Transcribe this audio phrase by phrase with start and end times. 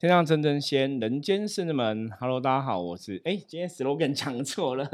[0.00, 2.10] 天上真真仙，人间圣人们。
[2.18, 4.90] Hello，大家好，我是哎，今天 slogan 讲错了。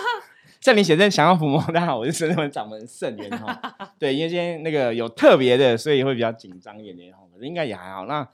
[0.60, 3.58] 圣灵写真想要抚摸，大家好，我是圣人们掌门圣元哈。
[3.98, 7.20] 对，因为今天那个有特别的，所以会比较紧张一点点哈。
[7.32, 8.04] 可是应该也还好。
[8.04, 8.28] 那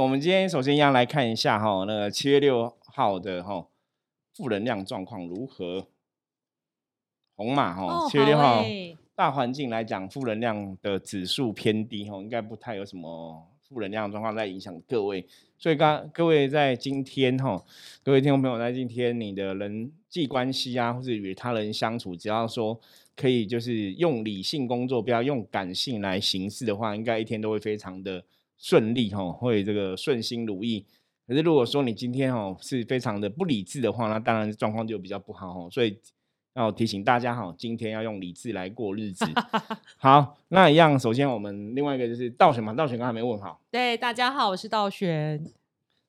[0.00, 3.64] 我们今天首先要来看一下哈，那个七月六号的哈
[4.34, 5.86] 负能量状况如何？
[7.36, 8.64] 红马哈，七月六号
[9.14, 15.24] 大环境来讲，负能量的指数偏低哈，应该不太有什么负能量状况在影响各位。
[15.56, 17.64] 所以刚各位在今天哈，
[18.02, 22.78] 各位听众朋友在今天你的人际关系啊，或者与他人相处，只要说
[23.14, 28.24] 可以就是用理性工作，不要用感性来行事的话，应该一天都会非常的
[28.58, 30.84] 顺利哈，会这个顺心如意。
[31.28, 35.68] 可是如果说你今天哦是非常的不理智的话，那当然状况就比较不好哦。
[35.70, 35.96] 所以。
[36.54, 39.24] 要提醒大家哈，今天要用理智来过日子。
[39.96, 43.60] 好，那一样，首先我们另外一个就是道玄嘛，道玄刚才没问好。
[43.70, 45.44] 对，大家好，我是道玄。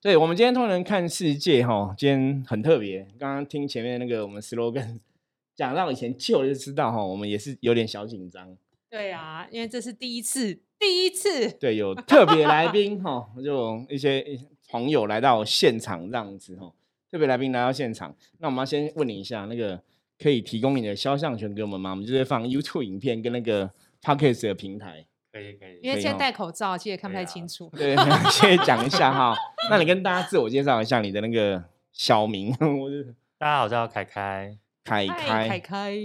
[0.00, 3.06] 对，我们今天通人看世界哈，今天很特别。
[3.20, 4.98] 刚刚听前面那个我们 slogan
[5.54, 8.56] 讲到以前旧就知道哈，我们也是有点小紧张。
[8.90, 11.48] 对啊，因为这是第一次，第一次。
[11.52, 14.26] 对，有 特别来宾哈，就一些
[14.68, 16.72] 朋友来到现场这样子哈，
[17.12, 19.80] 特别来宾来到现场，那我们要先问你一下那个。
[20.22, 21.90] 可以提供你的肖像权给我们吗？
[21.90, 23.70] 我们就是放 YouTube 影片跟那个
[24.00, 25.06] Podcast 的平台。
[25.32, 25.80] 可以可以。
[25.82, 27.70] 因为现在戴口罩，其实也看不太清楚。
[27.74, 27.96] 对，
[28.30, 29.34] 先讲一下哈。
[29.70, 32.54] 那你跟大家自我介绍一下你的那个小名。
[32.60, 32.90] 我
[33.38, 34.56] 大家好，我叫凯凯。
[34.84, 35.96] 凯凯凯凯。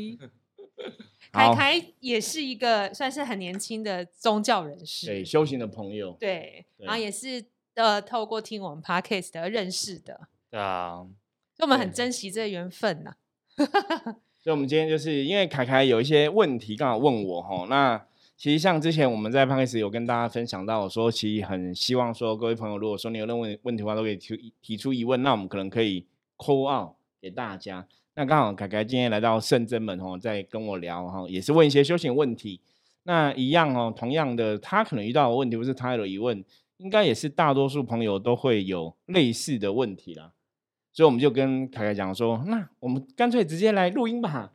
[1.34, 6.16] 凯凯也是一个算是很年轻的宗教人士，对修行的朋友。
[6.20, 7.44] 对，然后也是
[7.76, 10.28] 呃透过听我们 Podcast 而认识的。
[10.50, 11.06] 对啊，
[11.56, 13.16] 所以我们很珍惜这个缘分呐。
[14.40, 17.66] 所以，我们今天就是因为凯凯有一些问题，刚好问我哈。
[17.70, 18.02] 那
[18.38, 26.06] 其实像之前我们在 p o d 有跟大家分享到，说其实很希望说各位朋友，如果说你有任何问题的话，都可以提提出疑问，那我们可能可以
[26.38, 27.88] call out 给大家。
[28.14, 32.62] 那刚好凯凯今天来到圣真门哦，在跟我聊哈，也是问一些修行问题。
[33.04, 36.44] 那一样哦，同样的，他可能遇到的问题，不是他有疑问，
[36.78, 40.32] 应该也是大多数朋友都会有类似的问题啦。
[40.98, 44.52] 所以我们就跟凯凯讲说，那我们干脆直接来录音吧。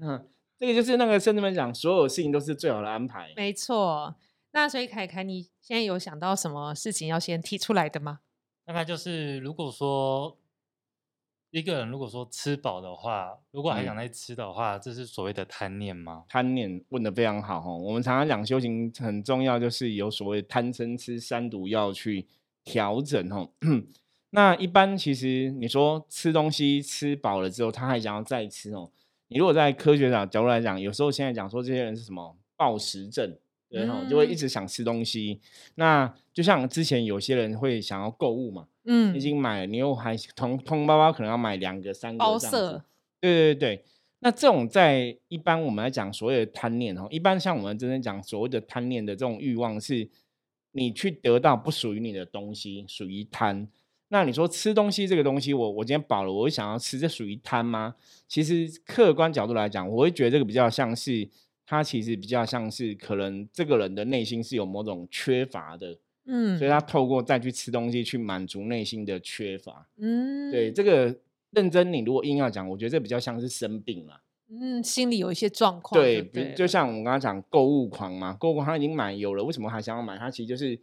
[0.00, 0.26] 嗯，
[0.58, 3.32] 这个就是那个圣人们讲，所有事情都是最好的安排。
[3.36, 4.16] 没错。
[4.50, 8.18] 那所以凯凯，你现在有想到什么事情要先提出来的吗？
[8.64, 10.36] 大概就是，如果说
[11.52, 16.24] 一个人如果说吃饱的话，如果还想再吃的话，这是所谓的贪念吗？
[16.28, 17.72] 贪念问的非常好哈。
[17.72, 22.26] 我们常常讲修行很重要，就是有所谓贪嗔痴三毒要去
[22.64, 23.48] 调整哈。
[24.34, 28.90] 那一般其实你说吃东西吃饱了之后，他还想要再吃哦。
[29.28, 33.38] 你如果在科学角角度来讲，有时候现在讲说这些人是什么暴食症，
[33.70, 35.40] 对哈，就会一直想吃东西。
[35.76, 42.84] 那就像之前有些人会想要购物嘛，嗯，已经买了，你又还通通包包可能要买两个三个包色，
[43.20, 43.84] 对对对。
[44.18, 50.08] 那这种在一般我们来讲所谓的贪念哦，一般像我们真正讲所谓的贪念的这种欲望，是
[50.72, 53.68] 你去得到不属于你的东西，属于贪。
[54.14, 57.96] 那你说吃东西这个东西，我我今天饱了，我会想要吃，这属于贪吗？
[58.28, 61.28] 其实客观角度来讲，我会觉得这个比较像是
[61.66, 71.16] 他其实比较像是可能这个人的内心是有某种缺乏的，嗯，所以他透过再去吃东西去满足内心的缺乏，嗯，对这个
[71.50, 80.16] 认真，你如果硬要讲，我觉得这比较像是生病了，嗯，心里有一些状况，对，比就像我们刚刚讲购物狂嘛，购物狂他已经买有了，为什么还想要买？
[80.16, 80.78] 他其实就是。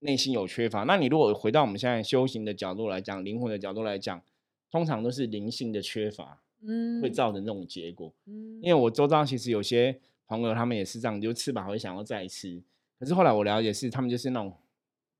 [0.00, 4.22] 内心有缺乏，那你如果回到我们现在修行的角度来讲，灵魂的角度来讲，
[4.70, 8.12] 通常都是灵性的缺乏，嗯，会造成这种结果。
[8.26, 12.62] 嗯，因为我周遭其实有些朋友，他们也是这样，就吃饱会想要再吃，
[12.98, 14.54] 可是后来我了解是，他们就是那种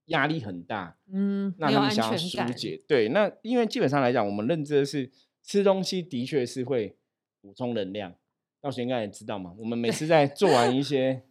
[0.06, 2.82] 压力很大，嗯，那他们想要疏解。
[2.86, 5.10] 对，那因为基本上来讲，我们认知的是
[5.42, 6.96] 吃东西的确是会
[7.40, 8.14] 补充能量。
[8.60, 11.22] 到时应该也知道嘛，我们每次在做完一些。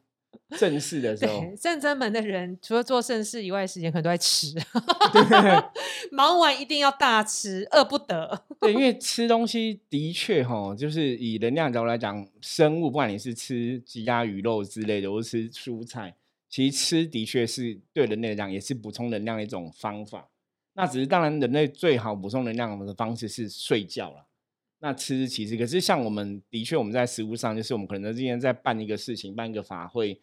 [0.58, 4.56] 正事的时候，正真门的人除了做正事以外，时间可能都在吃。
[6.12, 8.46] 忙完一定要大吃，饿不得。
[8.60, 16.16] 对，因为吃东西的确哈，就是以能量角度来讲，生物不管你是吃鸡鸭鱼肉之类的，或是吃蔬菜，
[16.50, 20.28] 其实吃的确是对人类来讲也是补充能量的一种方法。
[20.74, 24.26] 那只是当然，人类最好补充能量的方式是睡觉了。
[24.80, 30.20] 那吃其实，可是像我们的确，我们在食物上，就是我们可能今天在办一个事情，办一个法会，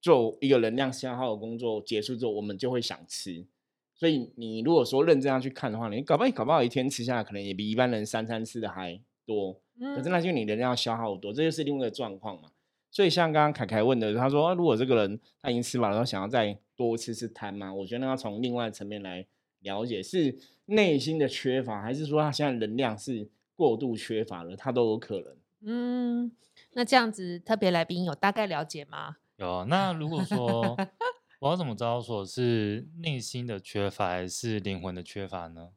[0.00, 3.46] 做一个能量消耗的工作结束之后，我们就会想吃。
[3.94, 9.60] 所以你如果说认真要去看的话，你搞不好搞不好一天吃下来，可能也比一般人三餐吃的还多。
[9.78, 12.50] 可是那就你能量消耗多，这就是另外一个状况嘛。
[12.90, 17.72] 所以像刚刚凯凯问的，他说如果这个人他已经吃饱了，他想要再多吃吃贪嘛？
[17.72, 19.24] 我觉得要从另外层面来
[19.60, 23.28] 了解，是内心的缺乏，还是说他现在能量是
[23.62, 24.56] 过度缺乏了？
[24.56, 25.36] 它都有可能。
[25.60, 26.32] 嗯，
[26.72, 29.18] 那这样子特别来宾有大概了解吗？
[29.36, 29.64] 有。
[29.66, 30.76] 那如果说
[31.38, 35.68] 我要怎么知道说是内心的缺乏还是灵魂的缺乏呢？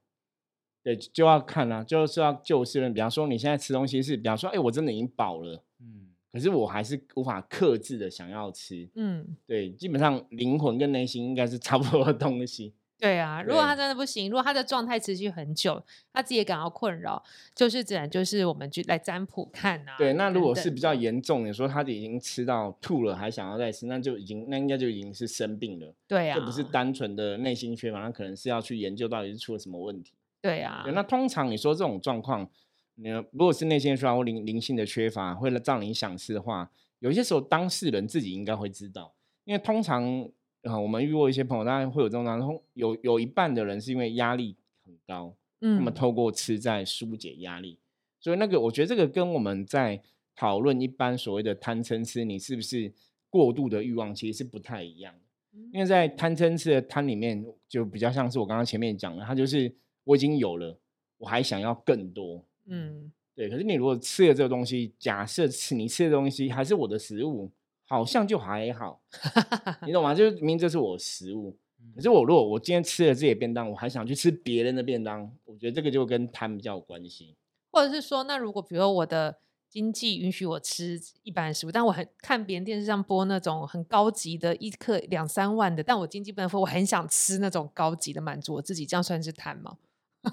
[0.81, 2.91] 对，就要看啊，就是要就事论。
[2.91, 12.73] 比方说，你现在吃东西是，比方说，哎，我真的已经饱了，嗯，可是我还是无法克制的想要吃，嗯，对，基本上灵魂跟内心应该是差不多的东西。
[12.97, 15.83] 对啊，如果他真的不行，如果他的状态持续很久，
[16.13, 17.21] 他自己也感到困扰，
[17.53, 19.95] 就是自然就是我们去来占卜看啊。
[19.97, 25.93] 对，那如果是比较严重，你说他已经吃到吐了，还想要再吃，那就已经那应该就已经是生病了。
[26.07, 30.13] 对啊，就不是单纯的内心缺乏，那可能是要去研究到底是出了什么问题。
[30.41, 32.49] 对啊，那通常你说这种状况，
[32.95, 39.13] 你如果是内心缺乏或灵灵性的缺乏，会让你想吃的话，有些时候当事人自己应该会知道，
[39.43, 40.29] 因为通常
[40.65, 47.79] 啊，我们遇过一些朋友，当然会有这种状况，有有一半的人是因为压力很高，嗯，那么透过吃在疏解压力，
[48.19, 50.01] 所以那个我觉得这个跟我们在
[50.35, 52.91] 讨论一般所谓的贪嗔痴，你是不是
[53.29, 59.73] 过度的欲望，其实是不太一样的，因为在贪嗔痴的贪里面，就比较像是我刚刚前面讲的，它就是。
[60.05, 60.79] 我已经有了，
[61.17, 62.45] 我还想要更多。
[62.67, 63.49] 嗯，对。
[63.49, 67.51] 可是你如果吃了这个东西，假设吃你吃的东西还是我的食物，
[67.87, 68.99] 好像就还好，
[69.85, 70.13] 你懂吗？
[70.13, 71.55] 就是明明这是我食物，
[71.95, 77.35] 可是我如果我今天吃了自己的便当，我还想去吃别人的便当，我觉得这个就跟贪比较有关系。
[77.71, 79.37] 或者是说，那如果比如说我的
[79.69, 89.77] 经济允许我吃一般食物，但我很看别人电视上播那种很高级的，一克两三万的，但我经济不能付，我很想吃那种高级的，满足我自己，这样算是贪吗？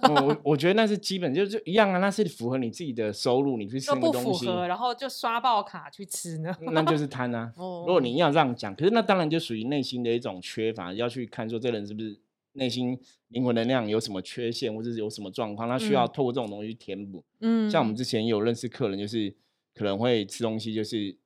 [0.02, 7.52] 我我觉得那是基本，就就一样啊，那是符合你自己的收入，你去吃那个东西，然后就刷爆卡去吃呢，那就是贪啊。
[7.56, 12.18] 如果你要这样讲，可是那当然就属于内心的一种缺乏，要去看说这人是不是
[12.54, 12.98] 内心
[13.28, 17.24] 灵魂能量有什么缺陷，或者是有什么状况，他需要透过这种东西去填补。
[17.40, 19.34] 嗯，像我们之前有认识客人，就是
[19.74, 21.16] 可能会吃东西，就是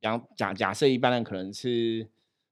[0.00, 2.06] 然后假假设一般人可能吃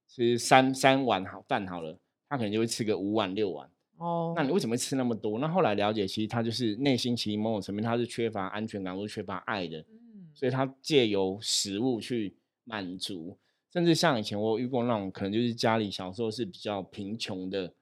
[0.08, 1.98] 吃三三碗好饭好了，
[2.28, 3.68] 他可能就会吃个五碗六碗。
[4.02, 5.38] 哦，那你为什么会吃那么多？
[5.38, 12.34] 那后来了解，其实他就是内心其实某种层面他是缺乏安全感或缺乏爱的，嗯，所以他借由食物去
[12.64, 13.36] 满足，
[13.72, 17.72] 甚至像以前我遇过那种可能就是家里小时候是比较贫穷的，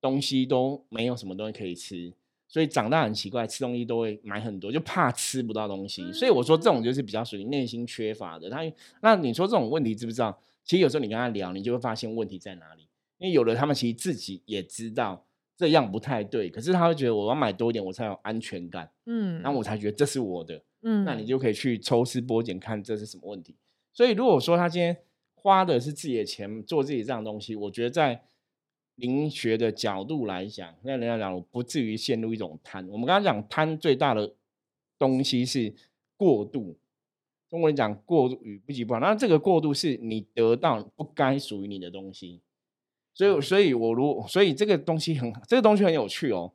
[0.00, 2.12] 东西都没有什么东西可以吃，
[2.46, 6.12] 所以长大很奇怪，吃东西都会买很多，就怕吃不到东西。
[6.12, 8.48] 所以我说这种就是比较属于内心缺乏的。
[8.48, 8.60] 他
[9.00, 10.38] 那你说这种问题知不知道？
[10.62, 12.86] 其实有时候你跟他聊，你就会发现问题在哪里，
[13.18, 15.24] 因为有的他们其实自己也知道。
[15.56, 23.54] 这样不太对，可是他会觉得我要买多一点，我才有安全感，嗯，然后我才觉得这是我的，嗯，那你就可以去抽丝剥茧看这是什么问题。
[23.92, 24.96] 所以如果说他今天
[25.34, 28.24] 花的是自己的钱做自己这样东西，我觉得在
[28.96, 32.88] 灵学的角度来讲，那人家讲不至于陷入一种贪。
[32.88, 34.34] 我们刚刚讲贪最大的
[34.98, 35.72] 东西是
[36.16, 36.76] 过度，
[37.48, 42.40] 中国人讲过度与不及不好，那这个过度是你得到不该属于你的东西。
[43.14, 46.52] 所以，所以我如，所以这个东西很，这个东西很有趣哦。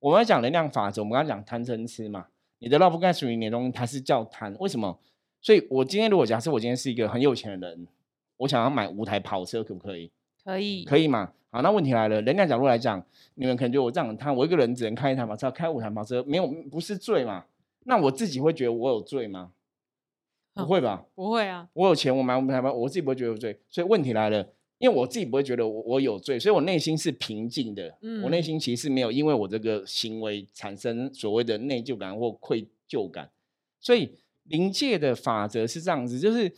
[0.00, 2.26] 我们要讲能量法则，我们刚刚讲贪嗔痴嘛，
[2.58, 4.54] 你得到不该属于你的东西，它是叫贪。
[4.58, 4.98] 为什么？
[5.40, 7.86] 所以我今天如果假设我今天是一个很有钱的人，
[8.38, 10.10] 我想要买五台跑车，可不可以？
[10.44, 11.32] 可以，可以嘛？
[11.50, 13.04] 好，那问题来了，能量角度来讲，
[13.34, 17.44] 你们可能觉得我这样贪，我一个人只能开一台跑车，开五台跑车，没有不是罪嘛？
[17.84, 19.52] 那我自己会觉得我有罪吗？
[20.54, 21.04] 不会吧？
[21.14, 21.68] 不会啊。
[21.74, 23.60] 我有钱，我买五台跑，我自己不会觉得有罪。
[23.68, 24.48] 所以问题来了。
[24.80, 27.98] 因为我自己不会觉得我我有罪，所以我内心是平静的。
[28.00, 33.30] 嗯，我内心其实没有因为我这个行为产生所谓的内疚感或愧疚感。
[33.78, 36.50] 所以临界的法则是这样子，就是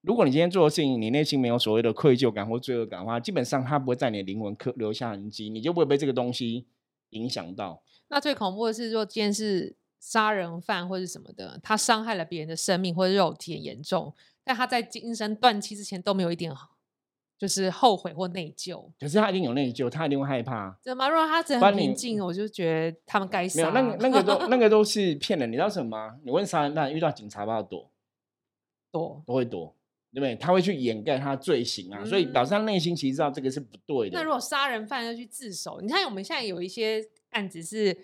[0.00, 6.66] 如果你今天做的事情，你内心没有所谓的愧疚感或罪恶感的话，基本上它不会在你的灵魂刻留下痕迹，你就不会被这个东西
[7.10, 7.80] 影响到。
[8.08, 16.77] 那最恐怖的是若，今天是杀人犯或者什么的，他伤害了别人的生命或者肉体很严重，但他在精神断气之前都没有一点好。
[17.38, 20.76] 就是后悔或内疚，可是他一定有内疚，他一定会害怕。
[20.82, 21.08] 怎么？
[21.08, 23.58] 如果他真的很平静，我就觉得他们该死。
[23.58, 25.48] 没有，那那个都 那个都是骗人。
[25.48, 26.18] 你知道什么吗？
[26.24, 27.88] 你问杀人犯遇到警察不要躲，
[28.90, 29.72] 躲都会躲，
[30.12, 30.34] 对不对？
[30.34, 34.18] 他会去掩盖他罪行啊，所以表示他内心其实知道这个是不对的。
[34.18, 37.96] 那如果杀人犯要去自首，你看我们现在有一些案子是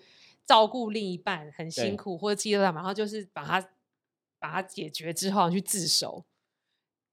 [0.45, 3.69] 照顾另一半很辛苦或者妻子干嘛，然后就是把他
[4.39, 6.23] 把他解决之后去自首。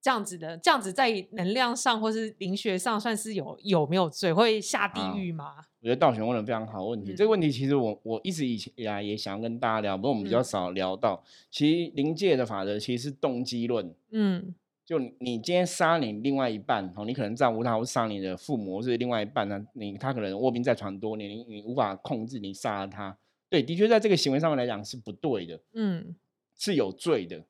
[0.02, 5.54] 这样子的，这样子在能量上或是灵学上算是有有没有罪，会下地狱吗？
[5.80, 7.14] 我觉得道玄问的非常好问题。
[7.14, 11.23] 这个问题其实我我一直以前来也想要跟大家聊，不过我们比较少聊到。
[11.52, 13.94] 其实灵界的法则其实是动机论。
[14.11, 14.52] 嗯，
[14.85, 19.64] 就你你今天杀你另外一半哦，你可能照顾他，或杀你的父母，或是另外一半呢？
[19.75, 23.16] 你他可能卧病在床多年，你你无法控制，你杀了他，
[23.49, 26.16] 对，的确在这个行为上面来讲是不对的，嗯
[26.56, 27.44] 是有罪的。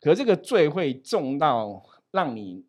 [0.00, 2.64] 可这个罪会重到让你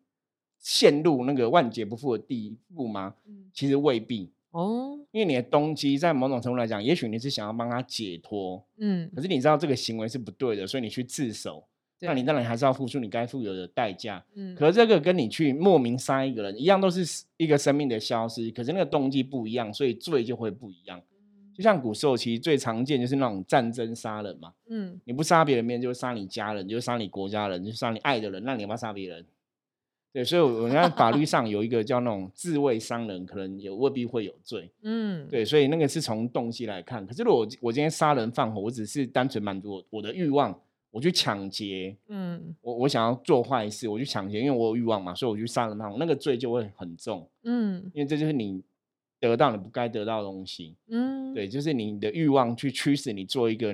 [0.58, 3.14] 陷入那个万劫不复的地步吗？
[3.26, 11.66] 嗯其实未必，哦因为你的动机在某种程度来讲，也许你是想要帮他解脱，嗯可是你知道这个行为是不对的，所以你去自首，
[12.00, 14.24] 那你对当然还是要付出你该付有的代价。
[14.34, 21.02] 嗯可是这个跟你去莫名杀一个人一样，都是一个生命的消失，可是那个动机不一样，所以罪就会不一样。
[21.60, 29.26] 就像古时候其实最常见就是那种战争杀人嘛，嗯你不杀别人面，就会杀你家人，就会杀你国家人，就杀你爱的人，那你要不要杀别人？
[30.10, 34.70] 对，所以我 们看法律上有一个叫那种自卫伤人，可能也未必会有罪。
[34.84, 37.06] 嗯对，所以那个是从动机来看。
[37.06, 40.58] 可是如果我我今天杀人放火，我只是单纯满足我我的欲望，
[40.90, 48.62] 我去抢劫，嗯我我想要做坏事，我去抢劫，因为我有欲望嘛，所以我去杀人放火，那个罪就会很重，嗯因为这就是你
[49.20, 50.74] 得到你不该得到的东西。
[50.88, 53.72] 嗯，对，就是你的欲望去驱使你做一个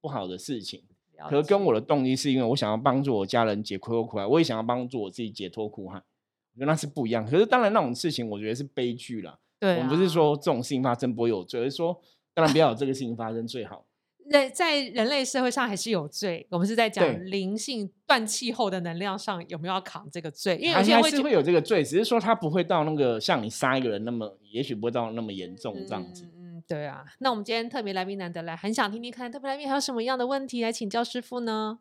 [0.00, 0.84] 不好的事情。
[1.28, 7.24] 可是跟我的动机是因为我想要帮助我家人解脱苦海，我也想要帮助我自己解脱苦海，我觉得那是不一样。
[7.24, 9.38] 可是当然那种事情，我觉得是悲剧啦。
[9.60, 11.96] 对、啊，我们不是说这种事情发生不会有罪，而是说
[12.34, 13.86] 当然不要有这个事情发生最好。
[14.30, 26.28] 在在人类社会上还是有罪，我们是在对讲灵性断气后的能量上有没有要扛这个罪，因为有还些人会觉还是会有这个罪，只是说他不会到那个像你杀一个人那么，也许不会到那么严重这样子。
[26.34, 27.04] 嗯，对啊。
[27.18, 31.80] 那我们今天特别来宾难得来，很想听听看特别来宾还有什么样的问题来请教师傅呢？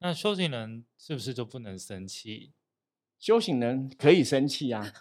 [0.00, 2.52] 那修行人是不是就不能生气？
[3.18, 4.92] 修行人可以生气啊，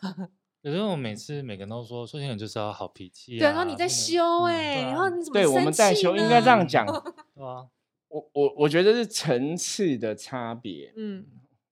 [0.65, 6.87] 可是我每次每个人都说修行人就是要好脾气、啊，对，然后你在修嗯哎、然后你怎么对，我们在修应该这呢样讲。
[7.37, 7.67] 对啊，
[8.07, 10.91] 我我我觉得是层次的差别。
[10.95, 11.23] 嗯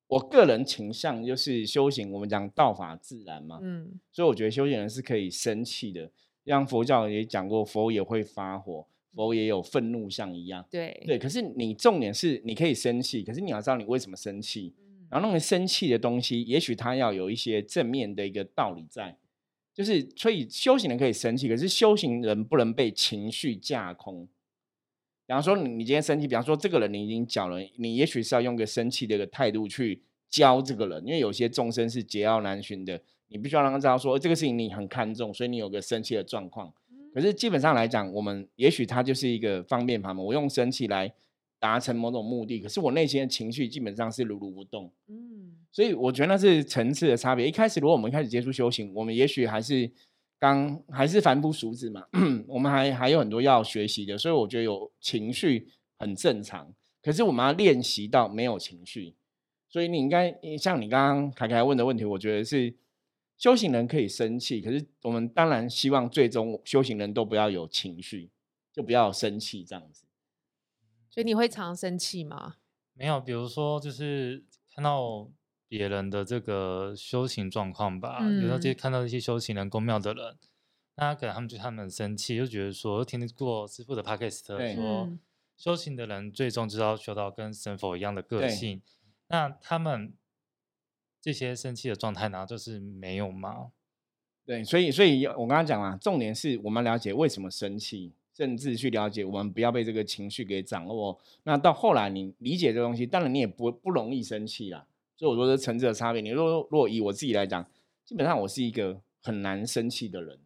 [0.05, 6.11] 我个人倾向就是修行，我们讲道法自然嘛，嗯所以我觉得修行人是可以生气的。
[6.45, 8.85] 像佛教也讲过，佛也会发火，
[9.15, 10.63] 佛也有愤怒像一样。
[10.69, 14.75] 对对，可是你重点是你可以生气，可是你要知道你为什么生气。
[15.13, 19.15] 嗯然后那个生气的东西，也许它要有一些正面的一个道理在，
[19.71, 24.27] 就是所以修行人可以生气，可是修行人不能被情绪架空。
[25.25, 36.73] 比方说你你今天生气，比方说这个人你已经教了，你也许是要用个生气的一个态度去教这个人，因为有些众生是桀骜难驯的，你必须要让他知道说这个事情你很看重，所以你有个生气的状况。
[37.13, 41.13] 可是基本上来讲，我们也许它就是一个方便法门，我用生气来
[41.63, 44.91] 达成某种目的，可是我内心的情绪基本上是如如不动。
[45.07, 47.47] 嗯所以我觉得那是层次的差别。
[47.47, 49.89] 一开始如果我们一开始接触修行，我们也许还是
[50.37, 52.05] 刚还是凡夫俗子嘛，
[52.47, 56.73] 我们还还有很多要学习的，所以我觉得有情绪很正常。
[57.01, 59.15] 可是我们要练习到没有情绪，
[59.69, 62.73] 所以你应该像你刚刚凯凯问的问题，我觉得是
[63.37, 68.29] 修行人可以生气，可是我们当然希望最终修行人都不要有情绪，
[68.73, 70.03] 就不要生气这样子。
[71.13, 72.55] 所以你会常生气吗？
[72.95, 74.43] 没有，比如说就是
[74.73, 75.29] 看到
[75.67, 80.35] 别人的这个修行状况吧，有时候就嗯看到一些修行人、公庙的人，
[80.95, 85.19] 那可能他们就他们很生气，就觉得说，听过师傅的 podcast 说，嗯
[85.55, 88.81] 修行的人最终就是要修到跟神佛一样的个性，
[89.27, 90.15] 那他们
[91.21, 93.71] 这些生气的状态呢，就是没有吗？
[94.45, 101.17] 对，所以所以我刚刚讲了，重点是我们了解为什么生气，甚至去了解我们不要被这个情绪给掌握。
[101.43, 104.85] 那到后来你理解这东西，当然你也不不容易生气啦。
[105.15, 106.21] 所以我说这层次的差别。
[106.21, 107.65] 你如果如果以我自己来讲，
[108.03, 110.39] 基本上我是一个很难生气的人，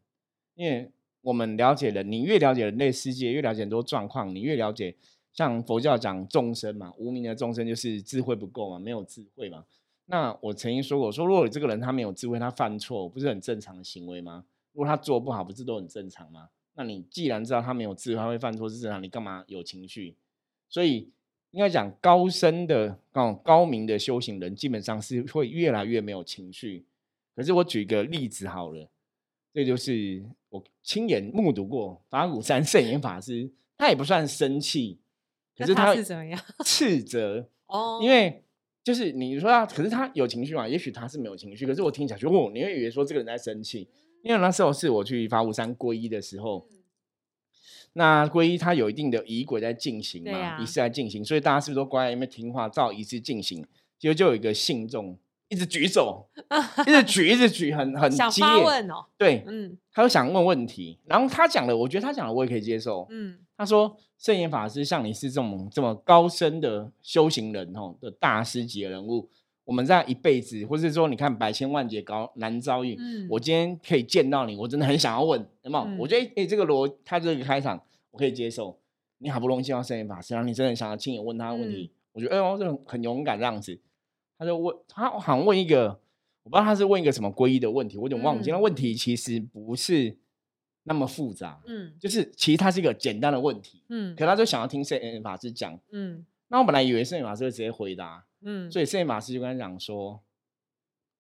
[0.56, 0.92] 因为
[1.22, 4.96] 我们了解人，你越了解人类世界，越了解很多状况，你越了解
[5.34, 9.66] 像佛教讲众生嘛，无名的众生就是智慧不够嘛，没有智慧嘛。
[10.06, 14.46] 那我曾经说过，说如果这个人他没有智慧，他犯错不是很正常的行为吗？
[14.74, 16.50] 如果他做不好，不是都很正常吗？
[16.78, 20.16] 那你既然知道他没有智慧，他会犯错是正常，你干嘛有情绪？
[20.70, 21.10] 所以
[21.52, 26.86] 应该讲高深的、高高明的修行人，基本上是会越来越没有情绪。
[27.36, 28.90] 可是我举个例子好了，
[29.52, 35.00] 这就是我亲眼目睹过法鼓山圣严法师，他也不算生气，
[35.58, 36.40] 可是他是怎么样？
[36.64, 38.44] 斥责，哦，因为
[38.84, 40.68] 就是你说他，可是他有情绪嘛？
[40.68, 43.88] 也许他是没有情绪，可是我听起来就哦，你会以为说这个人在生气，
[44.24, 46.78] 因为那时候是我去法鼓山皈依的时候，嗯。
[47.94, 53.66] 那皈依它有一定的仪轨在进行嘛，仪式在进行，所以大家是不是都乖在那边听话，照仪式进行？
[53.98, 55.18] 结果就有一个信众
[55.50, 56.28] 一直举手，
[56.86, 59.78] 一直 举，一直举，很很想激烈，发问哦，对，嗯。
[59.92, 63.40] 他就想问问题，然后他讲的，我觉得他讲的我也可以接受，嗯。
[63.58, 69.28] 他说：“圣严法师像你是这种这么高深的修行人哦的大师级的人物，
[69.68, 75.84] 我们这样一辈子，或是说你看百千万劫高难遭遇，嗯我今天可以见到你，我真的很想要问，有没有？
[75.84, 78.80] 嗯我觉得哎、诶这个逻他这个开场我可以接受。
[79.18, 83.78] 你好不容易见到圣严法师，然后你真的想要亲眼问他问题，我觉得哎呦，这种很勇敢这样子。
[84.38, 86.00] 他就问他好像问一个，
[86.44, 88.52] 我不知道他是问一个什么皈依的问题，我有点忘记。
[88.52, 90.16] 嗯那问题其实不是
[90.84, 95.78] 那么复杂，嗯就是其实它是一个简单的问题，嗯可他就想要听圣严法师讲。
[95.92, 100.22] 嗯那我本来以为圣严法师会直接回答，嗯，所以圣严法师就跟他讲说，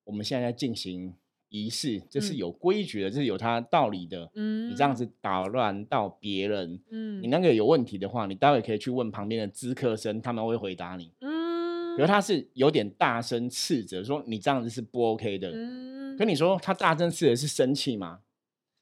[0.05, 1.13] 我们现在在进行
[1.49, 4.29] 仪式，这是嗯有规矩的，这是有它道理的。
[4.35, 11.11] 嗯你这样子打乱到别人，嗯你那个有问题的话，你待会可以去问旁边的资科生，他们会回答你。
[11.21, 15.51] 嗯，可是他是有点大声斥责说你这样子是不 OK 的。
[15.53, 18.21] 嗯可你说他大声斥责是生气吗？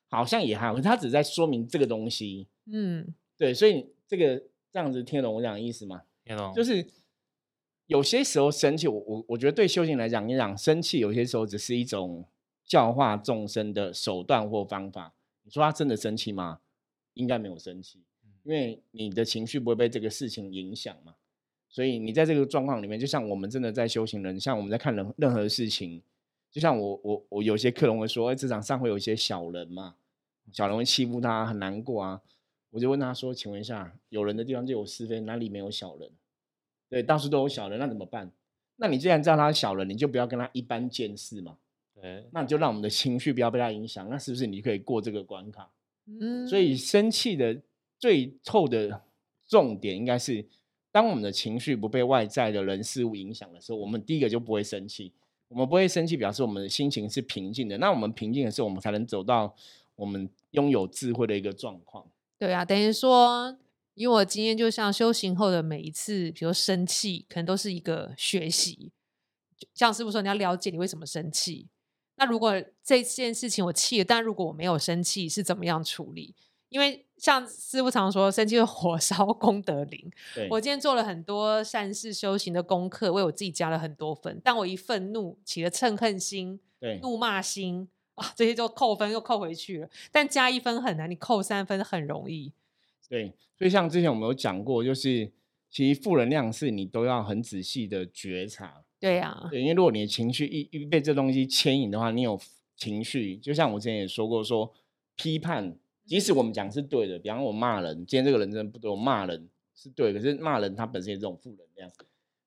[0.09, 2.47] 好像也还好，可是他只是在说明这个东西。
[2.71, 6.03] 嗯对，所以这个这样子听得懂我讲的意思吗？
[6.23, 6.53] 听懂？
[6.53, 6.85] 就是
[7.87, 12.25] 有些时候生气，我我我觉得对修行来讲，你讲生气，有些时候只是一种
[12.65, 15.13] 教化众生的手段或方法。
[15.43, 16.59] 你说他真的生气吗？
[17.13, 17.99] 应该没有生气，
[18.43, 21.15] 因为你的情绪不会被这个事情影响嘛。
[21.69, 26.01] 所以你在这个状况里面，就像我们真的在修行人，像我们在看任任何事情，
[26.49, 29.95] 就像我我我有些客人会说，哎，职场上会有一些小人嘛，
[30.51, 32.21] 小人会欺负他，很难过啊。
[32.71, 36.09] 我就问他说，请问一下，有人的地方就有是非，哪里没有小人？
[36.89, 38.31] 对，到处都有小人，那怎么办？
[38.77, 41.57] 那你既然知道他是小人，你就不要跟他一般见识嘛。
[41.93, 45.69] 对，那你就让我们的情绪不要被他影响，那是不是你可以过这个关卡？
[46.07, 47.57] 嗯，所以生气的
[47.97, 49.01] 最后的
[49.47, 50.45] 重点应该是，
[50.91, 55.11] 当我们的情绪不被外在的人事物影响的时候，我们第一个就不会生气。
[55.47, 57.77] 我们不会生气，表示我们的心情是平静的。
[57.77, 59.55] 那我们平静的时候，我们才能走到
[59.95, 62.05] 我们拥有智慧的一个状况。
[62.37, 63.55] 对啊，等于说，
[63.95, 68.91] 因为我经验就像修行后的每一次，比如生气，可能都是一个学习。
[69.57, 71.67] 就像师傅说，你要了解你为什么生气。
[72.17, 76.35] 那如果这件事情我气了，但如果我没有生气，是怎么样处理？
[76.69, 80.11] 因为像师傅常说，生气会火 烧功德林。
[80.49, 86.59] 我今天做了很多善事修行的功课，为我自己加了很多分，但我一愤怒起了嗔恨心、
[87.01, 89.89] 怒骂心啊，这些就扣分又扣回去了。
[90.11, 92.51] 但加一分很难，你扣三分很容易。
[93.09, 95.31] 对，所以像之前我们有讲过，就是
[95.69, 98.83] 其实负能量是你都要很仔细的觉察。
[98.99, 102.39] 对呀、对，因为如果你的情绪一一被这东西牵引的话，你有
[102.75, 104.73] 情绪，就像我之前也说过说
[105.15, 111.91] 批判，即使我们讲是对的，比方我骂人，今天这个人真的不对，我骂人是对，可是骂人他本身也是这种负能量，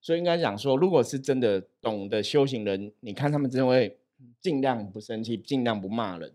[0.00, 3.96] 所以应该讲说，如果是真的懂得修行人，你看他们真的会
[4.40, 6.32] 尽量不生气，尽量不骂人。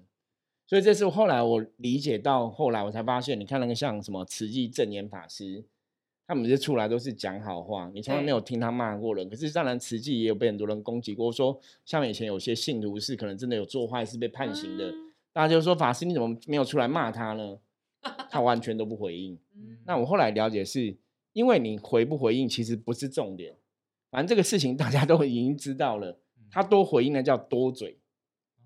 [0.73, 5.63] 所以这是后来我理解到，后来我才发现，你看那个像什么慈济正言法师，
[6.25, 9.29] 他们这出来都是讲好话，你从来没有听他骂过人。
[9.29, 17.59] 可是当然，慈济也有被很多人攻击过，说像以前有些信徒是可能真的有做坏事被判刑的，嗯大家就说法师你怎么没有出来骂他呢？
[18.31, 19.37] 他完全都不回应。
[19.55, 20.97] 嗯那我后来了解是，
[21.33, 23.53] 因为你回不回应其实不是重点，
[24.09, 26.17] 反正这个事情大家都已经知道了，
[26.49, 27.99] 他多回应那叫多嘴。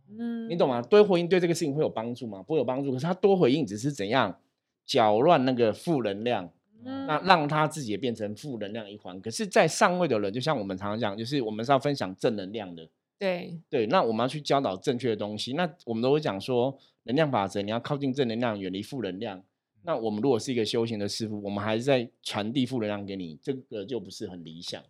[0.09, 0.81] 嗯你懂吗？
[0.81, 2.41] 多回应对这个事情会有帮助吗？
[2.43, 2.91] 不会有帮助。
[2.91, 4.39] 可是他多回应只是怎样
[4.85, 6.49] 搅乱那个负能量，
[6.83, 9.19] 那嗯让他自己也变成负能量一环。
[9.19, 12.87] 可是，在上位的人，就像我们常常讲，就是我们是要分享正能量的。
[13.19, 15.53] 对，对，那我们要去教导正确的东西。
[15.53, 19.43] 那我们都会讲说，能量法则，你要靠近正能量，远离负能量。
[19.83, 24.81] 那我们如果是一个修行的师傅，我们还是在传递负能量给你，这个就不是很理想。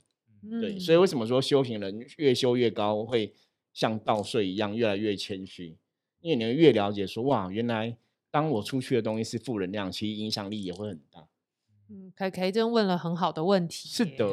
[0.61, 3.33] 对，所以嗯为什么说修行人越修越高，会
[3.77, 5.77] 像稻穗一样越来越谦虚？
[6.21, 7.95] 因为你会越了解说，哇，原来
[8.31, 11.27] 当我出去的东西是负能量，其实影响力也会很大。
[11.87, 13.87] 嗯，凯凯真问了很好的问题。
[13.87, 14.25] 是的，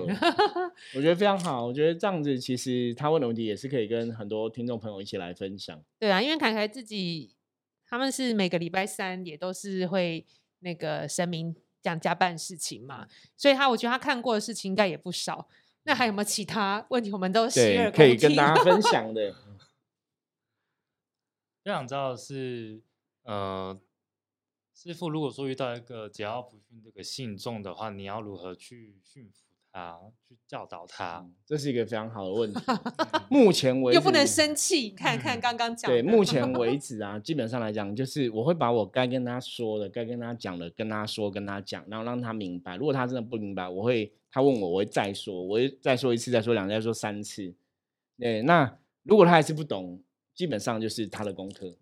[0.96, 1.66] 我觉得非常 好。
[1.66, 5.78] 我觉得这样子，其实他问的问题也是可以跟很多听众朋友一起来分享。
[5.98, 7.34] 对啊，因为凯凯自己
[7.86, 10.24] 他们是每个礼拜三也都是会
[10.60, 15.46] 那个声明讲加办事情嘛，所以他我觉得他看过的事情应该也不少。
[15.84, 17.12] 那还有没有其他问题？
[17.12, 19.34] 我们都洗，耳可以跟大家分 享的。
[21.64, 22.82] 我想知道是，
[23.22, 23.78] 呃，
[24.74, 31.20] 师傅如果说遇到一个桀骜不驯这个信众的话，你要如何去驯服他，去教导他？
[31.20, 32.60] 嗯这是一个非常好的问题。
[33.30, 36.02] 目前为止又不能生气，看看嗯刚刚讲的。
[36.02, 42.76] 对，目 前为止啊，基本上来讲，就是我会把我该跟他说的、该跟他讲的，跟他说、跟他讲，然后让他明白。
[42.76, 47.54] 如果他真的不明白，我会他问我，我会再说，我会再说一次，再说两次，再说三次。
[48.18, 50.02] 对，那如果他还是不懂，
[50.34, 51.76] 基本上就是他的功课。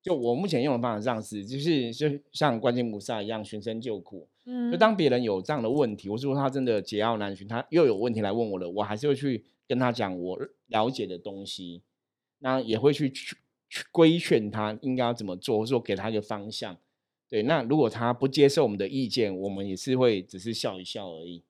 [0.00, 4.26] 就我目前用的方法这样子，就是就像观音菩萨一样寻声救苦。
[4.46, 11.82] 嗯，就当别人有这样的问题，我是说他真的桀骜难寻，他又有问题来问我了，我还是会去跟他讲我了解的东西，
[12.38, 13.36] 那也会去去
[13.68, 16.74] 去规劝他应该要怎么做，或者说给他一个方向。
[17.28, 21.42] 对，那如果他不接受我们的意见，我们也是会只是笑一笑而已。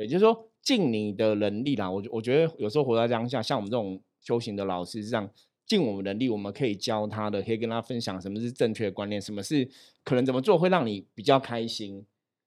[0.00, 1.90] 对，就是说尽你的能力啦。
[1.90, 5.28] 我我觉得有时候活在当下，像我们这种修行的老师，这样
[5.66, 9.68] 尽我们能力，我们可以教他的，可以跟他分享什么是正确的观念，什么是
[10.02, 12.06] 可能怎么做会让你比较开心。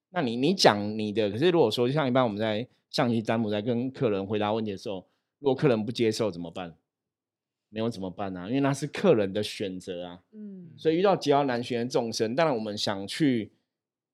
[0.09, 5.05] 那你你讲你的，可是如果说像一般我们在象棋占卜在跟客人回答问题的时候，
[5.37, 6.75] 如果客人不接受怎么办？
[7.69, 8.47] 没有怎么办啊？
[8.47, 10.21] 因为那是客人的选择啊。
[10.31, 13.51] 嗯，所以遇到桀骜难寻的众生，当然我们想去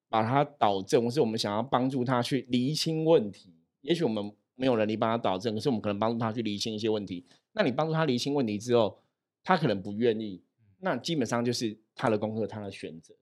[0.10, 3.54] 把它导正，或是我们想要帮助他去厘清问题。
[3.82, 7.24] 也许我们没有能力帮他导正，可是我们可能帮助他去厘清一些问题。
[7.54, 9.00] 那你帮助他厘清问题之后，
[9.44, 10.42] 他可能不愿意，
[10.80, 13.14] 那基本上就是他的功课，他的选择。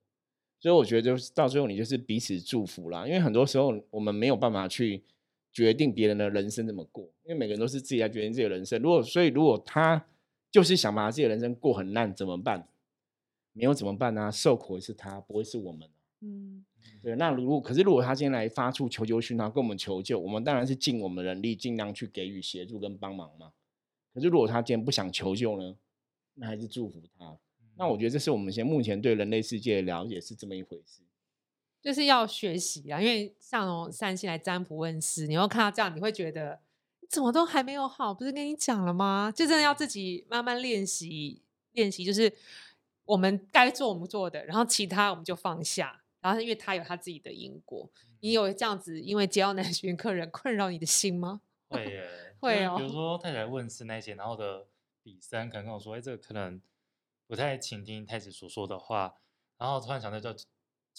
[0.59, 3.05] 所以我觉得，就是到最后，你就是彼此祝福啦。
[3.05, 5.03] 因为很多时候，我们没有办法去
[5.53, 8.81] 决定别人的人生怎么过，因为每个人都是自己来决定自己的人生。
[8.81, 10.03] 如果所以，如果他
[10.49, 12.67] 就是想把自己的人生过很烂，怎么办？
[13.53, 14.31] 没有怎么办呢？
[14.31, 15.87] 受苦的是他，不会是我们。
[16.21, 16.65] 嗯，
[17.01, 23.51] 对，那如果可是如果他今天来发出求救讯号，跟我们求救，我们当然是尽我们的能力，尽量去给予协助跟帮忙嘛。
[24.13, 25.75] 可是如果他今天不想求救呢，
[26.33, 27.37] 那还是祝福他。
[27.75, 31.03] 那我觉得这是我们现在目前对人类世界的了解是这么一回事。
[31.79, 36.59] 就是要学习啊，因为像那种善心来占卜问事，你会看到这样，你会觉得
[37.07, 39.31] 怎么都还没有好，不是跟你讲了吗？
[39.33, 42.33] 就真的要自己慢慢练习，练习就是
[43.05, 46.01] 我们该做我们做的，然后其他我们就放下。
[46.21, 47.89] 然后因为他有他自己的因果，
[48.21, 51.41] 你有这样子因为桀骜难驯客人困扰你的心吗？
[51.69, 52.87] 会 耶，会哦比哦。
[52.87, 54.67] 如 说太太问是那些，然后的
[55.03, 56.61] 比三可能跟我说，哎，这个可能
[57.27, 59.15] 不太倾听太子所说的话，
[59.57, 60.33] 然后突然想到叫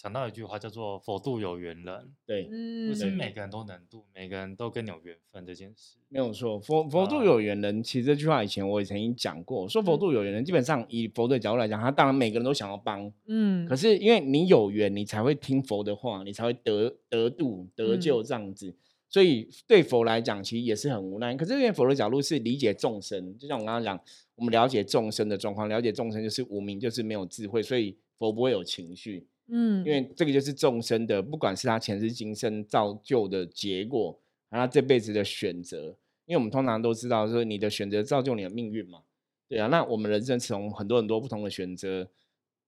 [0.00, 5.96] 想到一句话叫做“佛度有缘人对，”，嗯不是每个人都能度，每个人都跟你有缘分这件事。
[6.08, 6.56] 没有错。
[6.60, 18.72] 佛佛度啊有缘人，其实这句话以前我也曾经讲过，说佛嗯度有缘人，基本上以佛的角度来讲，他当然每个人都想要帮，嗯可是因为你有缘，你才会听佛的话，你才会得得度得嗯救这样子。
[19.08, 21.34] 所以对佛来讲，其实也是很无奈。
[21.34, 24.00] 可是因为佛的角度是理解众生，就像我刚刚讲，
[24.36, 34.18] 我们了解众生的状况，了解众生就是无名，就是没有智慧，所以佛不会有情绪，嗯，因为这个就是众生的，不管是他前世今生造就的结果，
[34.50, 35.96] 还是他这辈子的选择。
[36.26, 39.00] 因为我们通常都知道，说你的选择造就你的命运嘛，
[39.48, 39.66] 对啊。
[39.68, 42.06] 那我们人生从很多很多不同的选择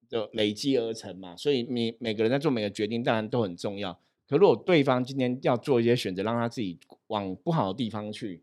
[0.09, 4.01] 的累积而成嘛，所以你每个人在做每个决定，当然都很重要。
[4.27, 8.43] 可如果对方今天要做一些选择，让他自己往不好的地方去，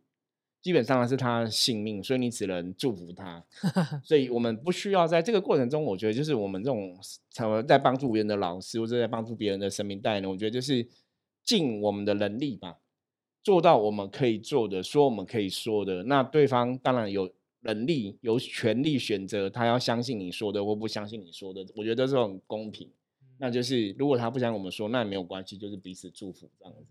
[0.61, 3.43] 基本上是他的性命，所以你只能祝福他。
[4.03, 6.97] 所以我们不需要在这个过程中，我觉得就是我们这种
[7.31, 10.85] 成为在帮助别人的老师，或者在帮助别人的生命带呢，我觉得就是
[11.43, 12.79] 尽我们的能力吧，
[13.43, 16.03] 做到我们可以做的，说我们可以说的。
[16.03, 22.91] 那对方当然有能力、有权利选择他要相信你说的或不相信你说的，我觉得这是很公平。
[23.39, 26.85] 那就是如果他不想我们说，那也没有关系，就是彼此祝福这样子。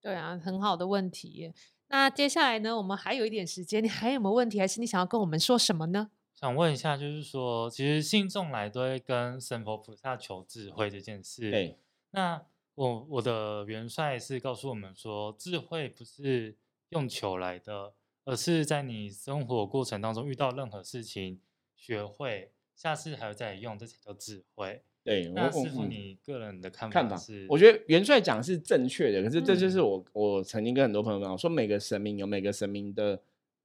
[0.00, 1.54] 对啊，很好的问题耶。
[1.88, 4.60] 那接下来呢，我们还有一点时间，你还有没有问题？
[4.60, 6.10] 还是你想要跟我们说什么呢？
[6.34, 11.50] 想问一下，就是说，其实信众来都会跟神佛菩萨求智慧这件事。
[11.50, 11.78] 对，
[12.10, 12.40] 那
[12.74, 16.56] 我我的元帅是告诉我们说，智慧不是
[16.90, 21.40] 用求来的，而是在你生活过程当中遇到任何事情，
[21.74, 24.84] 学会，下次还要再用，这才叫智慧。
[25.08, 33.18] 对，那我师傅，嗯你个人的看看法是？，我觉得元帅讲是正确的，可是这就是嗯我、我曾经跟很多朋友讲说，每个神明有每个神明的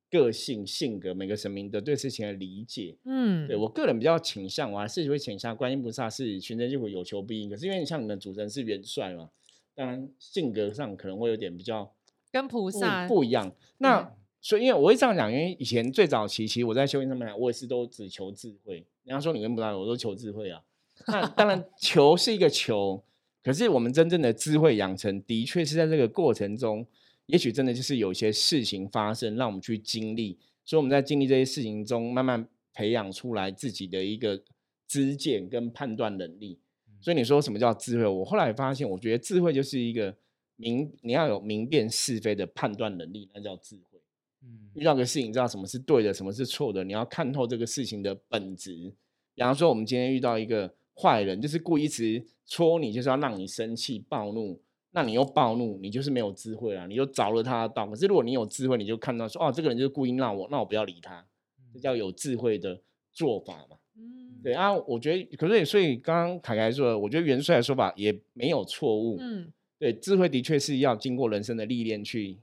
[0.10, 2.96] 个性、性格，每个神明的对事情的理解。
[3.04, 9.30] 嗯，对我个人比较倾向，我还是会倾向观音菩萨是全真救苦有求必应，可是因为你像你们主神是元帅嘛，
[9.76, 11.94] 当然性格上可能会有点比较
[12.32, 13.54] 跟菩不萨不一样。
[13.80, 14.12] 那嗯
[14.46, 18.86] 所以因为我会这样讲，因为以前最早期，其实我在修行上面，我也是都只求智慧。
[19.06, 20.62] 人家说你跟不萨，我都求智慧啊。
[21.08, 23.04] 那当然，求是一个求，
[23.44, 26.86] 可是我们真正的智慧养成，的确是在这个过程中，
[27.26, 30.38] 也许真的就是有一些事情发生，让我们去经历。
[30.66, 34.42] 所以我们在经历这些事情中，慢慢培养出来自己的一个
[34.88, 36.60] 知见跟判断能力。
[37.02, 38.08] 所以你说什么叫智慧？
[38.08, 40.16] 我后来发现，我觉得智慧就是一个
[40.56, 44.00] 明，你要有明辨是非的判断能力，那叫智慧。
[44.42, 48.94] 嗯遇到个事情，知道什么是对的，什么是错的，你要看透这个事情的本质。
[49.36, 54.60] 比方说，我们今天遇到一个坏人，就是故意一直戳你，就是要让你生气、暴怒，
[54.92, 57.88] 那你又暴怒，你就是没有智慧啊，你就着了他的道。
[57.88, 61.26] 可是如果你有智慧，你就看到说，哦，这个人就是故意让我，那我不要理他，
[61.74, 63.78] 这叫有智慧的做法嘛。
[63.98, 69.18] 嗯，对啊，我觉得，可是也所以刚刚凯凯说的，我觉得元帅的说法也没有错误。
[69.20, 72.38] 嗯对，智慧的确是要经过人生的历练去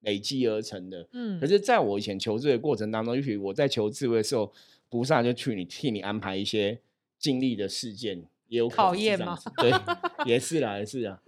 [0.00, 1.06] 累积而成的。
[1.12, 4.50] 嗯，可是，在我以前求智的过程当中，也许我在求智慧的时候，
[4.88, 6.80] 菩萨就去你替你安排一些
[7.18, 9.72] 经历的事件，也有可考验吗对，
[10.24, 11.20] 也是啦，也是啊。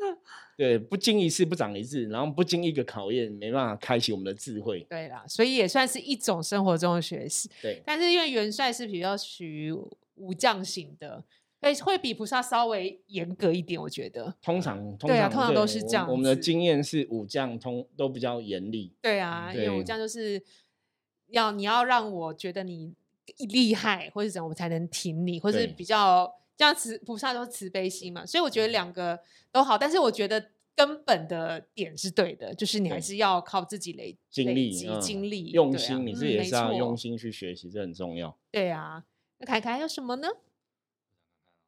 [0.56, 4.86] 对，不经一事不长一智，然后不经一个考验，没办法开启我们的智慧。
[4.90, 7.50] 对啦，所以也算是一种生活中的学习。
[7.62, 9.72] 对，但是因为元帅是比较属于
[10.16, 11.24] 武将型的，
[11.62, 14.34] 所以会比菩萨稍微严格一点，我觉得。
[14.42, 18.92] 通常通常对啊通常都是这样我们的经验是武将通都比较严厉。
[19.00, 20.42] 对啊，因为武将就是
[21.28, 22.92] 要你要让我觉得你
[23.48, 29.18] 厉害，或是怎么，我才能挺你，或是比较这样慈菩萨都是慈悲心嘛，所以我觉得两个
[29.50, 38.36] 都好，但是我觉得根本的点是对的，就是你还是要靠自己累经历、累积嗯经历、用心，你自己也是要用心去学习，这很重要。
[38.50, 39.04] 对啊，
[39.38, 40.28] 那凯凯还有什么呢？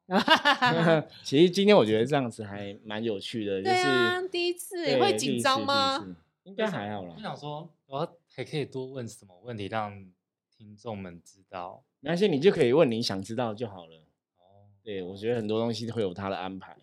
[1.24, 6.06] 其实今天我觉得这样子还蛮有趣的，就对啊，第一次对会紧张吗？
[6.44, 7.22] 应该还好啦我。
[7.22, 10.04] 想说，我要还可以多问什么问题，让
[10.62, 11.84] 听众们知道。
[11.98, 13.96] 没关系，你就可以问你想知道就好了。
[14.38, 16.76] 哦，对，我觉得很多东西会有他的安排。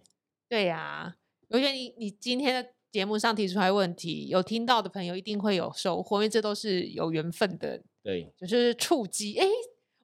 [0.50, 1.16] 对呀、
[1.48, 9.40] 我觉得你你今天的节目上提出来问题，有听到的朋友一定会有收获，因为这都是有缘分的，对，就是触及。
[9.40, 9.46] 哎，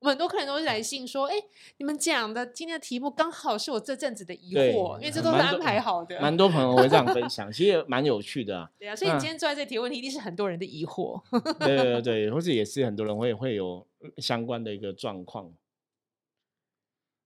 [0.06, 1.34] 我很多客人都是来信说，哎，
[1.78, 6.22] 你们讲的今天的题目刚好是我这阵子的疑惑，因为这都是安排好的。
[6.22, 8.72] 蛮多朋友会这样分享，其实蛮有趣的啊。
[8.78, 11.20] 对啊，所以你今天坐在这里提问题，一定是很多人的疑惑。
[11.58, 13.88] 对 对对对，或者也是很多人会会有
[14.18, 15.52] 相关的一个状况。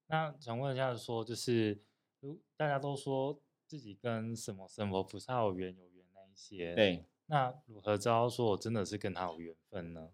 [0.07, 1.77] 那想问一下说就是
[2.21, 3.37] 如大家都说
[3.67, 10.07] 自己跟什么什么菩萨有缘有缘那一些，，对，那如何知道说我真的是跟他有缘分呢？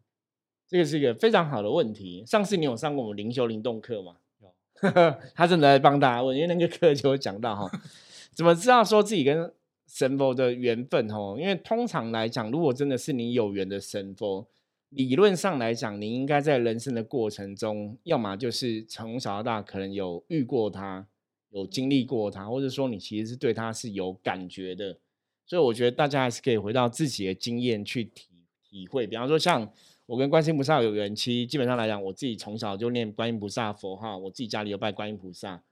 [0.68, 2.24] 这个是一个非常好的问题。
[2.26, 4.16] 上次你有上过我们灵修灵动课吗？
[4.42, 4.54] 有，
[5.36, 7.72] 他真的在帮大家问，因为那个课就有讲到哈，
[8.34, 9.52] 怎么知道说自己跟
[9.88, 11.38] 神佛的缘分哦？
[11.40, 14.48] 因为通常来讲，如果真的是你有缘的神佛，
[14.90, 21.06] 理论上来讲，你应该在人生的过程中，要么就是从小到大可能有遇过他，
[21.52, 24.98] 有经历过他，或者说你其实是对他是有感觉的。
[25.46, 28.28] 所以我觉得大家还是可以回到自己的经验去体
[28.68, 29.06] 体会。
[29.06, 29.72] 比方说，像
[30.06, 35.64] 我跟观世音菩萨有缘，其实基本上来讲，我自己从小就念观音菩萨佛号，我自己家里有拜观音菩萨，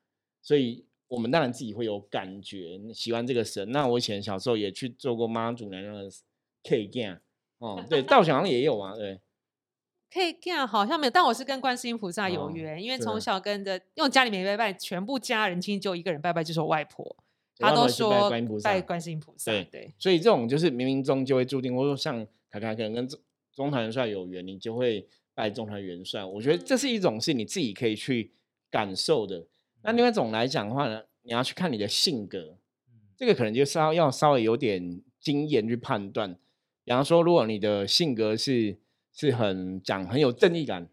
[0.42, 3.72] 所以我们当然自己会有感觉，喜欢这个神。
[3.72, 6.10] 那我以前小时候也去做过妈祖娘娘的
[6.64, 7.22] K 件
[7.60, 9.20] 哦，对，道 小好像也有啊，对，
[10.12, 17.06] 可以这样，好像没有，但我是跟观世音菩萨有哦缘，因为从小跟着，因为家里没拜拜，全部家人亲戚就一个人拜拜，就是我外婆，
[17.60, 19.94] 我外她都说观音菩萨拜观世音菩萨，对对。
[20.00, 23.08] 所以这种就是冥冥中就会注定，或者说像凯凯可能跟
[23.54, 26.26] 中中团元帅有缘，你就会拜中团元帅。
[26.26, 28.32] 我觉得这是一种是你自己可以去
[28.70, 29.46] 感受的。
[29.84, 36.34] 那另外一种来讲的话呢，你要去看你的性格，嗯这个可能就稍要稍微有点经验去判断。
[36.84, 38.78] 比方说，如果你的性格是
[39.12, 40.90] 是很讲很有正义感，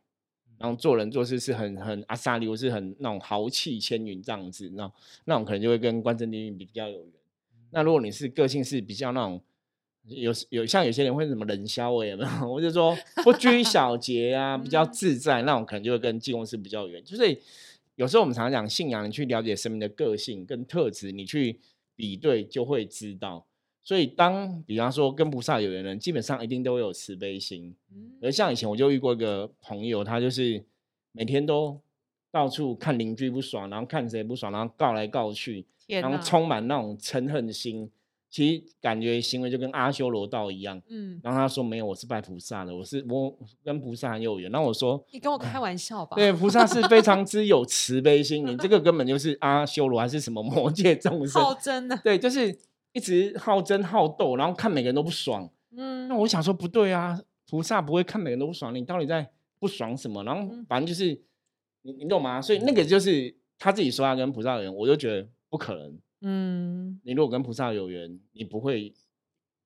[0.59, 4.93] 然后做人做事是很很阿萨利，或是很那种豪气千云这样子，那
[5.25, 7.13] 那种可能就会跟关正帝比较有缘。
[7.71, 9.43] 那如果你是个性是比较那种
[10.07, 12.29] 有有像有些人会什么冷笑话有没有？
[12.49, 17.03] 或者说不拘小节啊，比较嗯自在那种，可能就会跟济公司比较远。
[17.05, 17.39] 就是
[17.97, 21.61] 有时候我们常常讲信仰，你去了解生命的个性跟特质，你去
[21.95, 23.47] 比对就会知道。
[23.83, 27.75] 所以当比方说跟菩萨有缘的人，基本上一定都会有慈悲心。
[27.93, 30.65] 嗯而像以前我就遇过一个朋友，他就是
[31.13, 31.81] 每天都
[32.31, 37.91] 到处看邻居不爽，然后看谁不爽，然后告来告去，然后充满那种嗔恨心。
[38.31, 40.81] 其实感觉行为就跟阿修罗道一样。
[40.89, 44.51] 嗯，然后他说没有，我是拜菩萨的，我是我跟菩萨很有缘。
[44.53, 46.15] 然后我说，你跟我开玩笑吧？
[46.15, 51.43] 对，菩萨是非常之有慈悲心，你这个根本就是阿修罗还是什么魔界众生？
[51.43, 52.57] 好真的，对，就是
[52.93, 55.51] 一直好争好斗，然后看每个人都不爽。
[55.77, 60.23] 嗯，那我想说不对啊，菩萨不会看每个人都不爽，你到底在不爽什么？
[60.23, 61.21] 然后嗯反正就是
[61.83, 62.41] 你你懂吗？
[62.41, 65.99] 所以那个就是他自己说他跟菩萨的缘，我就觉得不可能。
[66.21, 68.93] 嗯你如果跟菩萨有缘，你不会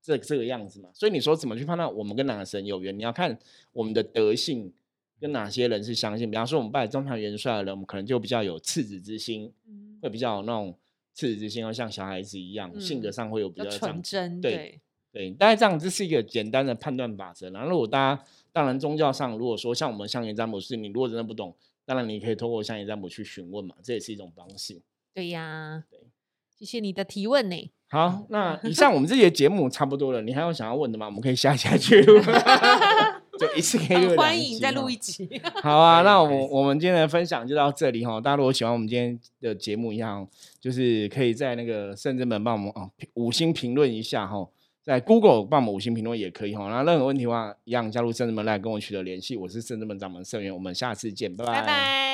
[0.03, 0.91] 这这个样子嘛？
[0.93, 2.97] 所以你说怎么去判断我们跟哪个神有缘？
[2.99, 3.39] 你要看
[3.73, 4.73] 我们的德性
[5.19, 6.31] 跟哪些人是相信。
[6.31, 10.77] 比方说我们拜中堂元帅的人，我们可能就比较有赤子之心，嗯，会比较有那种
[11.15, 17.49] 赤子之心，要像小孩子一样，性格嗯上会有比比较纯真，对对，大概这样，这是一个简单的判断法则。
[17.51, 24.83] 然后，如果大家当然宗教上，如果说像我们象眼占卜师，你如果真的不懂，当然你可以透过象眼占卜去询问嘛，这也是一种方式。
[25.15, 26.01] 对呀，对，
[26.65, 27.71] 谢谢你的提问呢。
[27.91, 31.07] 好，那 以上我们这节节目差不多了，你还有想要问的吗？
[31.07, 32.21] 我们可以下下去录。
[33.39, 35.29] 就一次可以欢迎再录一集。
[35.61, 38.21] 好啊， 那我我们今天的分享就到这里哈。
[38.21, 40.27] 大家如果喜欢我们今天的节目一样，
[40.61, 44.49] 就是可以在那个圣真门帮我们啊五星评论一下哈，
[44.85, 46.69] 在 Google 帮我们五星评论也可以哈。
[46.69, 49.37] 那任何问题的话，一样加入圣真门来跟我取得联系。
[49.37, 52.14] 我是圣真门掌门盛元，我们下次见，拜拜拜。